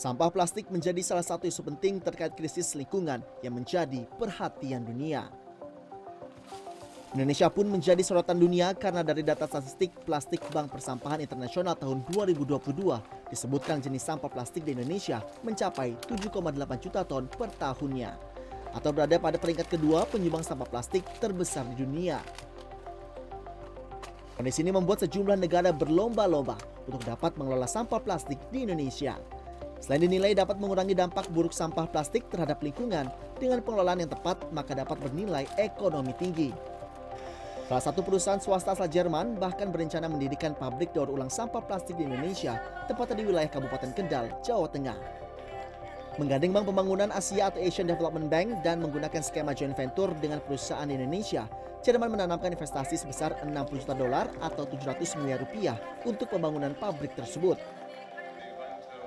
Sampah 0.00 0.32
plastik 0.32 0.72
menjadi 0.72 1.04
salah 1.04 1.20
satu 1.20 1.44
isu 1.44 1.60
penting 1.60 2.00
terkait 2.00 2.32
krisis 2.32 2.72
lingkungan 2.72 3.20
yang 3.44 3.52
menjadi 3.52 4.08
perhatian 4.16 4.80
dunia. 4.80 5.28
Indonesia 7.12 7.52
pun 7.52 7.68
menjadi 7.68 8.00
sorotan 8.00 8.40
dunia 8.40 8.72
karena 8.72 9.04
dari 9.04 9.20
data 9.20 9.44
statistik 9.44 9.92
plastik 10.08 10.40
Bank 10.56 10.72
Persampahan 10.72 11.20
Internasional 11.20 11.76
tahun 11.76 12.00
2022 12.16 12.80
disebutkan 13.28 13.84
jenis 13.84 14.00
sampah 14.00 14.32
plastik 14.32 14.64
di 14.64 14.72
Indonesia 14.72 15.20
mencapai 15.44 15.92
7,8 16.08 16.48
juta 16.80 17.04
ton 17.04 17.28
per 17.28 17.52
tahunnya 17.60 18.16
atau 18.72 18.96
berada 18.96 19.20
pada 19.20 19.36
peringkat 19.36 19.68
kedua 19.68 20.08
penyumbang 20.08 20.40
sampah 20.40 20.64
plastik 20.64 21.04
terbesar 21.20 21.68
di 21.76 21.84
dunia. 21.84 22.24
Kondisi 24.32 24.64
ini 24.64 24.72
membuat 24.72 25.04
sejumlah 25.04 25.36
negara 25.36 25.76
berlomba-lomba 25.76 26.56
untuk 26.88 27.04
dapat 27.04 27.36
mengelola 27.36 27.68
sampah 27.68 28.00
plastik 28.00 28.40
di 28.48 28.64
Indonesia. 28.64 29.39
Selain 29.80 30.04
dinilai 30.04 30.36
dapat 30.36 30.60
mengurangi 30.60 30.92
dampak 30.92 31.32
buruk 31.32 31.56
sampah 31.56 31.88
plastik 31.88 32.28
terhadap 32.28 32.60
lingkungan, 32.60 33.08
dengan 33.40 33.64
pengelolaan 33.64 34.04
yang 34.04 34.12
tepat 34.12 34.44
maka 34.52 34.76
dapat 34.76 35.00
bernilai 35.00 35.48
ekonomi 35.56 36.12
tinggi. 36.20 36.52
Salah 37.64 37.86
satu 37.86 38.04
perusahaan 38.04 38.42
swasta 38.42 38.76
asal 38.76 38.90
Jerman 38.90 39.40
bahkan 39.40 39.72
berencana 39.72 40.10
mendirikan 40.10 40.52
pabrik 40.52 40.92
daur 40.92 41.08
ulang 41.08 41.32
sampah 41.32 41.64
plastik 41.64 41.96
di 41.96 42.04
Indonesia, 42.04 42.60
tepatnya 42.90 43.22
di 43.22 43.24
wilayah 43.30 43.48
Kabupaten 43.48 43.94
Kendal, 43.96 44.26
Jawa 44.44 44.68
Tengah. 44.68 44.98
Menggandeng 46.18 46.52
Bank 46.52 46.66
Pembangunan 46.68 47.08
Asia 47.14 47.48
atau 47.48 47.62
Asian 47.62 47.88
Development 47.88 48.26
Bank 48.28 48.60
dan 48.66 48.82
menggunakan 48.82 49.22
skema 49.24 49.56
joint 49.56 49.72
venture 49.72 50.12
dengan 50.18 50.42
perusahaan 50.44 50.84
di 50.84 50.98
Indonesia, 50.98 51.46
Jerman 51.80 52.12
menanamkan 52.12 52.52
investasi 52.52 53.00
sebesar 53.00 53.40
60 53.40 53.80
juta 53.80 53.96
dolar 53.96 54.28
atau 54.44 54.68
700 54.68 55.16
miliar 55.16 55.40
rupiah 55.40 55.80
untuk 56.04 56.28
pembangunan 56.28 56.76
pabrik 56.76 57.16
tersebut. 57.16 57.56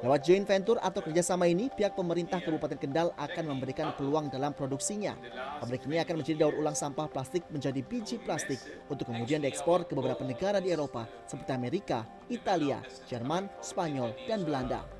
Lewat 0.00 0.24
joint 0.24 0.48
venture 0.48 0.80
atau 0.80 1.04
kerjasama 1.04 1.44
ini, 1.44 1.68
pihak 1.68 1.92
pemerintah 1.92 2.40
Kabupaten 2.40 2.80
Kendal 2.80 3.12
akan 3.20 3.44
memberikan 3.52 3.92
peluang 3.92 4.32
dalam 4.32 4.56
produksinya. 4.56 5.12
Pabrik 5.60 5.84
ini 5.84 6.00
akan 6.00 6.24
menjadi 6.24 6.48
daur 6.48 6.56
ulang 6.56 6.72
sampah 6.72 7.04
plastik 7.04 7.44
menjadi 7.52 7.84
biji 7.84 8.16
plastik 8.16 8.56
untuk 8.88 9.12
kemudian 9.12 9.44
diekspor 9.44 9.84
ke 9.84 9.92
beberapa 9.92 10.24
negara 10.24 10.56
di 10.56 10.72
Eropa 10.72 11.04
seperti 11.28 11.52
Amerika, 11.52 12.08
Italia, 12.32 12.80
Jerman, 13.12 13.52
Spanyol, 13.60 14.16
dan 14.24 14.40
Belanda. 14.40 14.99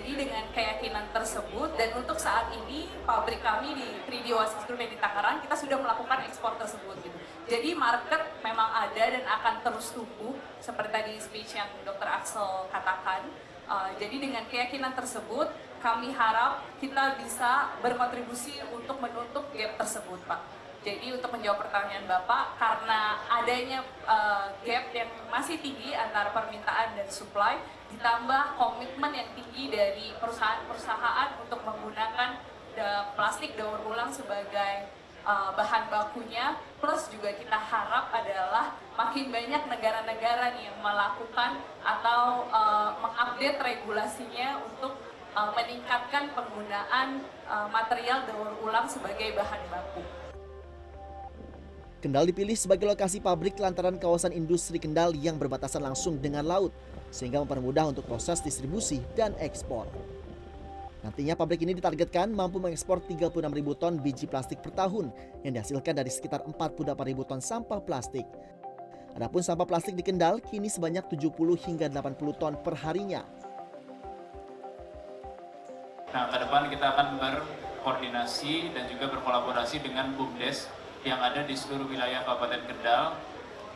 Jadi 0.00 0.16
dengan 0.16 0.48
keyakinan 0.56 1.12
tersebut 1.12 1.76
dan 1.76 1.92
untuk 1.92 2.16
saat 2.16 2.48
ini 2.56 2.88
pabrik 3.04 3.44
kami 3.44 3.76
di 3.76 3.84
3D 4.08 4.32
Oasis 4.32 4.64
Group 4.64 4.80
di 4.80 4.96
Tangerang 4.96 5.44
kita 5.44 5.52
sudah 5.52 5.76
melakukan 5.76 6.24
ekspor 6.24 6.56
tersebut 6.56 6.96
gitu. 7.04 7.12
Jadi 7.44 7.76
market 7.76 8.40
memang 8.40 8.64
ada 8.80 8.96
dan 8.96 9.20
akan 9.28 9.60
terus 9.60 9.92
tumbuh 9.92 10.32
seperti 10.56 10.88
tadi 10.88 11.12
speech 11.20 11.52
yang 11.52 11.68
Dr. 11.84 12.08
Axel 12.08 12.72
katakan. 12.72 13.28
Uh, 13.68 13.92
jadi 14.00 14.16
dengan 14.24 14.48
keyakinan 14.48 14.96
tersebut, 14.96 15.52
kami 15.84 16.16
harap 16.16 16.64
kita 16.80 17.20
bisa 17.20 17.68
berkontribusi 17.84 18.56
untuk 18.72 19.04
menutup 19.04 19.52
gap 19.52 19.76
tersebut, 19.84 20.16
Pak. 20.24 20.40
Jadi 20.80 21.12
untuk 21.12 21.28
menjawab 21.28 21.68
pertanyaan 21.68 22.08
Bapak, 22.08 22.56
karena 22.56 23.20
adanya 23.28 23.84
uh, 24.08 24.48
gap 24.64 24.90
yang 24.96 24.99
masih 25.40 25.56
tinggi 25.56 25.96
antara 25.96 26.36
permintaan 26.36 27.00
dan 27.00 27.08
supply, 27.08 27.56
ditambah 27.88 28.60
komitmen 28.60 29.08
yang 29.16 29.32
tinggi 29.32 29.72
dari 29.72 30.12
perusahaan-perusahaan 30.20 31.40
untuk 31.40 31.64
menggunakan 31.64 32.36
plastik 33.16 33.56
daur 33.56 33.80
ulang 33.88 34.12
sebagai 34.12 34.92
uh, 35.24 35.56
bahan 35.56 35.88
bakunya 35.88 36.60
plus 36.76 37.08
juga 37.08 37.32
kita 37.32 37.56
harap 37.56 38.12
adalah 38.12 38.76
makin 39.00 39.32
banyak 39.32 39.64
negara-negara 39.64 40.60
nih 40.60 40.68
yang 40.68 40.78
melakukan 40.84 41.56
atau 41.88 42.44
uh, 42.52 43.00
mengupdate 43.00 43.64
regulasinya 43.64 44.60
untuk 44.60 44.92
uh, 45.32 45.50
meningkatkan 45.56 46.36
penggunaan 46.36 47.24
material 47.72 48.28
daur 48.28 48.60
ulang 48.62 48.86
sebagai 48.86 49.34
bahan 49.34 49.60
baku. 49.72 50.19
Kendal 52.00 52.32
dipilih 52.32 52.56
sebagai 52.56 52.88
lokasi 52.88 53.20
pabrik 53.20 53.60
lantaran 53.60 54.00
kawasan 54.00 54.32
industri 54.32 54.80
Kendal 54.80 55.12
yang 55.12 55.36
berbatasan 55.36 55.84
langsung 55.84 56.16
dengan 56.16 56.48
laut, 56.48 56.72
sehingga 57.12 57.44
mempermudah 57.44 57.92
untuk 57.92 58.08
proses 58.08 58.40
distribusi 58.40 59.04
dan 59.12 59.36
ekspor. 59.36 59.84
Nantinya 61.04 61.36
pabrik 61.36 61.60
ini 61.60 61.76
ditargetkan 61.76 62.32
mampu 62.32 62.56
mengekspor 62.56 63.04
36 63.04 63.44
ribu 63.52 63.76
ton 63.76 64.00
biji 64.00 64.24
plastik 64.24 64.64
per 64.64 64.72
tahun 64.72 65.12
yang 65.44 65.60
dihasilkan 65.60 65.92
dari 65.92 66.08
sekitar 66.08 66.40
48 66.48 66.88
ribu 67.04 67.20
ton 67.28 67.44
sampah 67.44 67.84
plastik. 67.84 68.24
Adapun 69.12 69.44
sampah 69.44 69.68
plastik 69.68 69.92
di 69.92 70.00
Kendal 70.00 70.40
kini 70.40 70.72
sebanyak 70.72 71.04
70 71.04 71.36
hingga 71.68 71.92
80 71.92 72.40
ton 72.40 72.56
per 72.64 72.80
harinya. 72.80 73.28
Nah, 76.16 76.32
ke 76.32 76.36
depan 76.48 76.72
kita 76.72 76.86
akan 76.96 77.06
berkoordinasi 77.20 78.72
dan 78.72 78.88
juga 78.88 79.12
berkolaborasi 79.12 79.84
dengan 79.84 80.16
BUMDes 80.16 80.80
yang 81.04 81.20
ada 81.20 81.40
di 81.44 81.56
seluruh 81.56 81.88
wilayah 81.88 82.20
Kabupaten 82.28 82.62
Kendal 82.68 83.16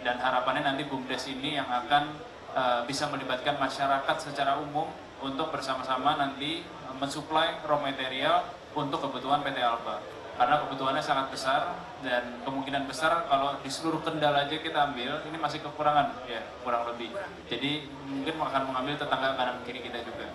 dan 0.05 0.21
harapannya 0.21 0.69
nanti 0.69 0.85
BUMDes 0.85 1.25
ini 1.33 1.57
yang 1.57 1.65
akan 1.65 2.13
uh, 2.53 2.81
bisa 2.85 3.09
melibatkan 3.09 3.57
masyarakat 3.57 4.17
secara 4.21 4.61
umum 4.61 4.93
untuk 5.25 5.49
bersama-sama 5.49 6.21
nanti 6.21 6.61
mensuplai 7.01 7.59
raw 7.65 7.81
material 7.81 8.45
untuk 8.77 9.01
kebutuhan 9.09 9.41
PT 9.41 9.59
Alba. 9.65 10.05
Karena 10.35 10.67
kebutuhannya 10.67 11.01
sangat 11.01 11.31
besar 11.31 11.79
dan 12.03 12.43
kemungkinan 12.43 12.91
besar 12.91 13.25
kalau 13.31 13.55
di 13.63 13.71
seluruh 13.71 14.03
Kendal 14.03 14.35
aja 14.35 14.59
kita 14.59 14.91
ambil, 14.91 15.23
ini 15.31 15.39
masih 15.39 15.63
kekurangan 15.63 16.27
ya, 16.27 16.43
kurang 16.67 16.91
lebih. 16.91 17.15
Jadi 17.47 17.87
mungkin 18.11 18.35
akan 18.43 18.63
mengambil 18.67 18.99
tetangga 18.99 19.39
kanan 19.39 19.63
kiri 19.63 19.81
kita 19.81 20.03
juga. 20.03 20.27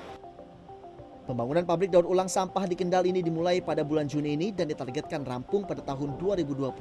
Pembangunan 1.30 1.62
pabrik 1.62 1.94
daur 1.94 2.10
ulang 2.10 2.26
sampah 2.26 2.66
di 2.66 2.74
Kendal 2.74 3.06
ini 3.06 3.22
dimulai 3.22 3.62
pada 3.62 3.86
bulan 3.86 4.10
Juni 4.10 4.34
ini 4.34 4.50
dan 4.50 4.66
ditargetkan 4.66 5.22
rampung 5.22 5.62
pada 5.62 5.86
tahun 5.86 6.18
2025. 6.18 6.74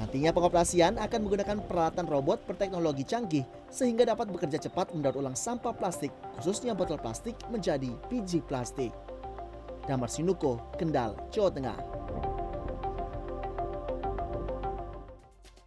Nantinya 0.00 0.32
pengoperasian 0.32 0.96
akan 0.96 1.20
menggunakan 1.20 1.68
peralatan 1.68 2.08
robot 2.08 2.48
berteknologi 2.48 3.04
canggih 3.04 3.44
sehingga 3.68 4.08
dapat 4.08 4.32
bekerja 4.32 4.56
cepat 4.56 4.96
mendaur 4.96 5.20
ulang 5.20 5.36
sampah 5.36 5.76
plastik, 5.76 6.16
khususnya 6.40 6.72
botol 6.72 6.96
plastik 6.96 7.36
menjadi 7.52 7.92
biji 8.08 8.40
plastik. 8.40 8.96
Damar 9.84 10.08
Sinuko, 10.08 10.64
Kendal, 10.80 11.12
Jawa 11.28 11.52
Tengah. 11.52 11.76